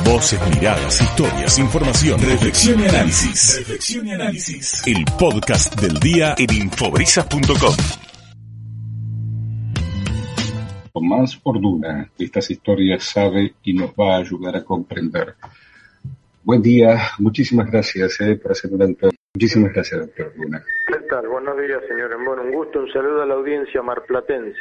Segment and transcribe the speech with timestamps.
[0.00, 3.58] Voces, miradas, historias, información, reflexión y análisis.
[3.58, 4.86] Reflexión y análisis.
[4.86, 7.76] El podcast del día en infobrisas.com.
[10.92, 15.34] Tomás Orduna, estas historias sabe y nos va a ayudar a comprender.
[16.42, 18.86] Buen día, muchísimas gracias eh, por hacer una
[19.34, 20.64] Muchísimas gracias, doctor Orduna.
[20.88, 21.28] ¿Qué tal?
[21.28, 24.58] Buenos días, señor Bueno, un gusto, un saludo a la audiencia marplatense.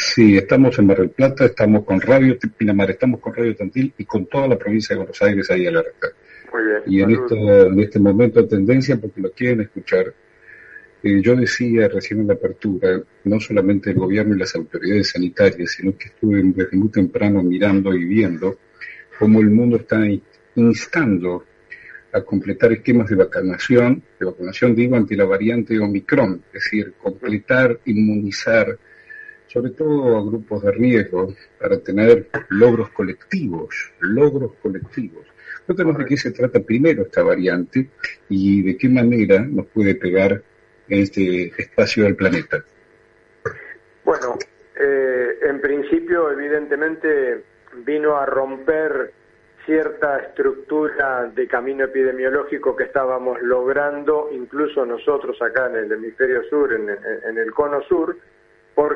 [0.00, 4.04] Sí, estamos en Mar del Plata, estamos con Radio Pinamar, estamos con Radio Tantil y
[4.06, 6.08] con toda la provincia de Buenos Aires ahí alerta.
[6.52, 6.82] Muy bien.
[6.86, 7.36] Y en, esto,
[7.66, 10.12] en este momento de tendencia, porque lo quieren escuchar,
[11.02, 15.72] eh, yo decía recién en la apertura, no solamente el gobierno y las autoridades sanitarias,
[15.72, 18.58] sino que estuve desde muy temprano mirando y viendo
[19.18, 20.00] cómo el mundo está
[20.54, 21.44] instando
[22.12, 27.78] a completar esquemas de vacunación, de vacunación digo ante la variante Omicron, es decir, completar,
[27.84, 28.78] inmunizar,
[29.52, 35.26] sobre todo a grupos de riesgo, para tener logros colectivos, logros colectivos.
[35.66, 37.90] Cuéntanos de qué se trata primero esta variante
[38.28, 40.40] y de qué manera nos puede pegar
[40.88, 42.64] en este espacio del planeta.
[44.04, 44.38] Bueno,
[44.80, 47.42] eh, en principio, evidentemente,
[47.84, 49.12] vino a romper
[49.66, 56.72] cierta estructura de camino epidemiológico que estábamos logrando, incluso nosotros acá en el hemisferio sur,
[56.72, 58.16] en, el cono sur,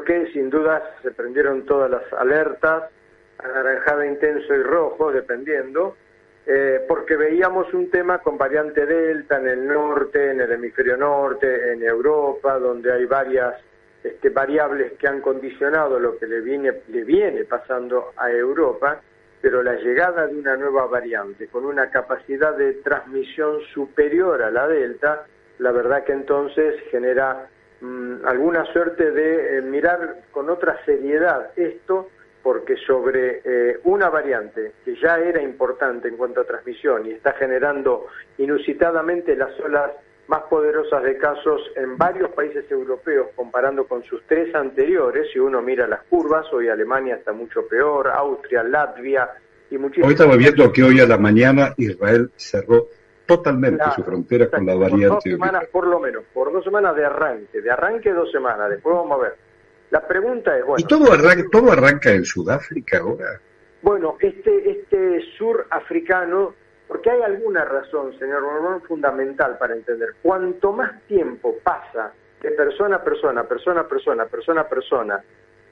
[0.05, 2.91] porque sin duda se prendieron todas las alertas,
[3.39, 5.97] anaranjada intenso y rojo, dependiendo,
[6.45, 11.73] eh, porque veíamos un tema con variante Delta en el norte, en el hemisferio norte,
[11.73, 13.55] en Europa, donde hay varias
[14.03, 19.01] este, variables que han condicionado lo que le viene, le viene pasando a Europa
[19.41, 24.67] pero la llegada de una nueva variante con una capacidad de transmisión superior a la
[24.67, 25.27] Delta,
[25.59, 27.47] la verdad que entonces genera
[27.85, 32.09] mm, alguna suerte de eh, mirar con otra seriedad esto,
[32.43, 37.33] porque sobre eh, una variante que ya era importante en cuanto a transmisión y está
[37.33, 38.07] generando
[38.39, 39.93] inusitadamente las olas
[40.29, 45.61] más poderosas de casos en varios países europeos comparando con sus tres anteriores, si uno
[45.61, 49.29] mira las curvas, hoy Alemania está mucho peor, Austria, Latvia
[49.71, 50.09] y muchísimos...
[50.09, 52.89] Hoy estamos viendo que hoy a la mañana Israel cerró
[53.27, 55.09] totalmente su frontera con la variante.
[55.09, 58.71] Por dos semanas por lo menos, por dos semanas de arranque, de arranque dos semanas,
[58.71, 59.37] después vamos a ver.
[59.91, 60.85] La pregunta es, bueno...
[60.85, 63.41] ¿Y todo arranca, todo arranca en Sudáfrica ahora?
[63.83, 66.55] Bueno, este, este sur africano
[66.87, 70.11] porque hay alguna razón, señor Borbón, fundamental para entender.
[70.23, 72.13] Cuanto más tiempo pasa
[72.43, 75.25] de persona a persona, persona a persona, persona a persona,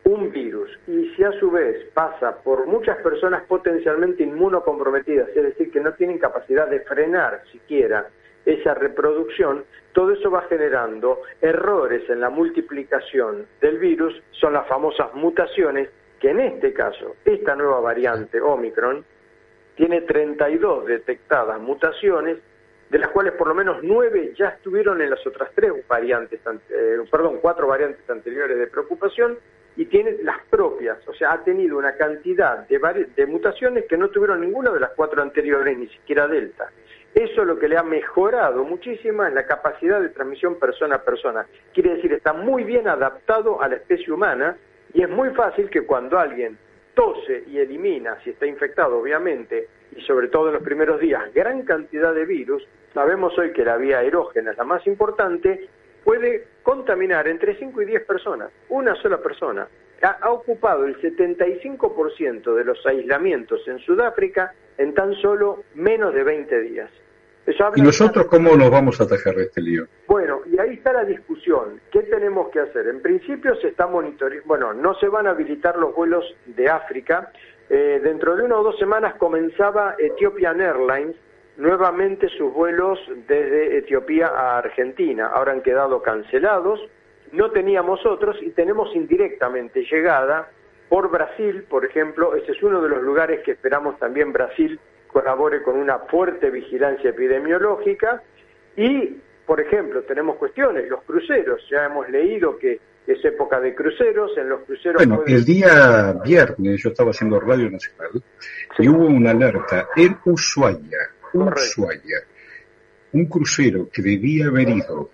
[0.05, 5.71] un virus, y si a su vez pasa por muchas personas potencialmente inmunocomprometidas, es decir,
[5.71, 8.09] que no tienen capacidad de frenar siquiera
[8.45, 15.15] esa reproducción, todo eso va generando errores en la multiplicación del virus, son las famosas
[15.15, 15.89] mutaciones,
[16.19, 19.05] que en este caso, esta nueva variante Omicron,
[19.77, 22.39] tiene 32 detectadas mutaciones,
[22.91, 26.99] de las cuales por lo menos 9 ya estuvieron en las otras tres variantes, eh,
[27.11, 29.39] perdón, cuatro variantes anteriores de preocupación,
[29.77, 34.09] y tiene las propias, o sea, ha tenido una cantidad de, de mutaciones que no
[34.11, 36.71] tuvieron ninguna de las cuatro anteriores, ni siquiera Delta.
[37.15, 41.47] Eso lo que le ha mejorado muchísimo es la capacidad de transmisión persona a persona.
[41.75, 44.57] Quiere decir, está muy bien adaptado a la especie humana
[44.95, 46.57] y es muy fácil que cuando alguien
[46.95, 51.63] tose y elimina, si está infectado obviamente, y sobre todo en los primeros días, gran
[51.63, 55.69] cantidad de virus, sabemos hoy que la vía aerógena es la más importante,
[56.05, 59.69] puede contaminar entre 5 y 10 personas, una sola persona.
[60.03, 66.25] Ha, ha ocupado el 75% de los aislamientos en Sudáfrica en tan solo menos de
[66.25, 66.91] 20 días.
[67.75, 69.87] ¿Y nosotros cómo nos vamos a atajar de este lío?
[70.07, 71.81] Bueno, y ahí está la discusión.
[71.91, 72.87] ¿Qué tenemos que hacer?
[72.87, 77.33] En principio se está monitoreando, bueno, no se van a habilitar los vuelos de África.
[77.69, 81.17] Eh, dentro de una o dos semanas comenzaba Ethiopian Airlines
[81.57, 82.99] nuevamente sus vuelos
[83.29, 85.31] desde Etiopía a Argentina.
[85.35, 86.81] Ahora han quedado cancelados.
[87.33, 90.51] No teníamos otros y tenemos indirectamente llegada
[90.89, 92.35] por Brasil, por ejemplo.
[92.35, 94.79] Ese es uno de los lugares que esperamos también Brasil
[95.13, 98.23] colabore con una fuerte vigilancia epidemiológica
[98.77, 99.17] y,
[99.47, 104.49] por ejemplo, tenemos cuestiones, los cruceros, ya hemos leído que es época de cruceros, en
[104.49, 105.05] los cruceros...
[105.05, 108.23] Bueno, el día viernes yo estaba haciendo Radio Nacional
[108.79, 110.99] y hubo una alerta en Ushuaia,
[111.33, 112.19] Ushuaia,
[113.13, 115.11] un crucero que debía haber ido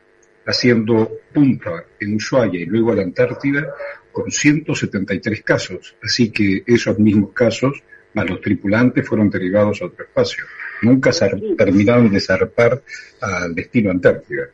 [0.47, 3.75] haciendo punta en Ushuaia y luego a la Antártida
[4.11, 7.83] con 173 casos, así que esos mismos casos
[8.25, 10.45] los tripulantes fueron derivados a otro espacio.
[10.83, 11.11] Nunca
[11.57, 12.81] terminaron de zarpar
[13.21, 14.45] al destino Antártida.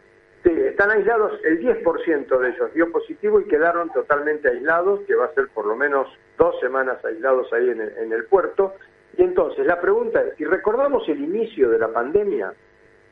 [0.42, 5.26] Sí, están aislados, el 10% de ellos dio positivo y quedaron totalmente aislados, que va
[5.26, 6.06] a ser por lo menos
[6.38, 8.74] dos semanas aislados ahí en el, puerto.
[9.16, 12.52] Y entonces la pregunta es, si recordamos el inicio de la pandemia,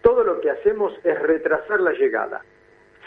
[0.01, 2.43] todo lo que hacemos es retrasar la llegada.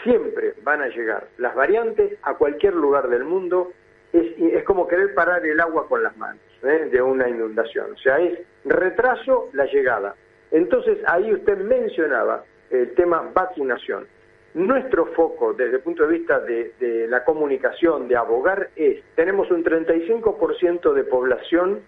[0.02, 3.72] Siempre van a llegar las variantes a cualquier lugar del mundo.
[4.12, 6.88] Es, como querer parar el agua con las manos ¿eh?
[6.90, 7.92] de una inundación.
[7.92, 10.14] O sea, es retraso la llegada.
[10.50, 14.06] Entonces ahí usted mencionaba el tema vacunación.
[14.54, 19.50] Nuestro foco desde el punto de vista de, de la comunicación, de abogar, es, tenemos
[19.50, 21.80] un 35% de población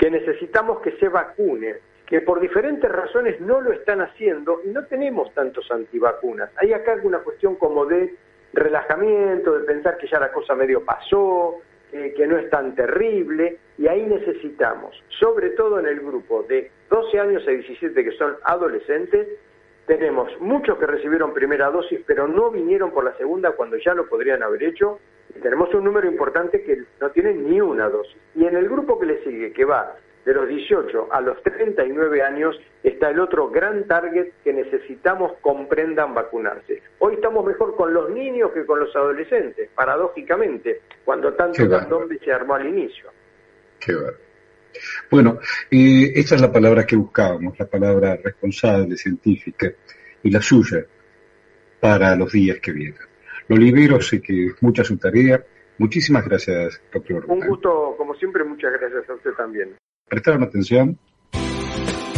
[0.00, 1.76] que necesitamos que se vacune,
[2.06, 6.50] que por diferentes razones no lo están haciendo y no tenemos tantos antivacunas.
[6.56, 8.14] Hay acá alguna cuestión como de
[8.54, 11.58] relajamiento, de pensar que ya la cosa medio pasó,
[11.90, 17.20] que no es tan terrible, y ahí necesitamos, sobre todo en el grupo de 12
[17.20, 19.28] años a 17 que son adolescentes,
[19.84, 24.08] tenemos muchos que recibieron primera dosis pero no vinieron por la segunda cuando ya lo
[24.08, 24.98] podrían haber hecho,
[25.40, 28.16] tenemos un número importante que no tienen ni una dosis.
[28.34, 32.22] Y en el grupo que le sigue, que va de los 18 a los 39
[32.22, 36.82] años, está el otro gran target que necesitamos comprendan vacunarse.
[36.98, 42.32] Hoy estamos mejor con los niños que con los adolescentes, paradójicamente, cuando tanto candombe se
[42.32, 43.10] armó al inicio.
[43.78, 43.94] Qué
[45.10, 45.38] Bueno,
[45.70, 49.72] eh, esta es la palabra que buscábamos, la palabra responsable, científica,
[50.22, 50.84] y la suya
[51.80, 53.09] para los días que vienen.
[53.50, 55.44] Lo libero, sé que es mucha su tarea.
[55.78, 57.24] Muchísimas gracias, doctor.
[57.26, 59.74] Un gusto, como siempre, muchas gracias a usted también.
[60.08, 60.96] ¿Prestaron atención?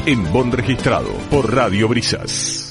[0.04, 2.61] En Bon Registrado por Radio Brisas.